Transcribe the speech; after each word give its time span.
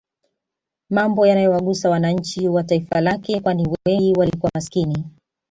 Mambo 0.89 1.27
yanayowagusa 1.27 1.89
wananchi 1.89 2.47
wa 2.47 2.63
taifa 2.63 3.01
lake 3.01 3.39
kwani 3.39 3.77
wengi 3.85 4.13
walikuwa 4.19 4.51
maskini 4.55 5.03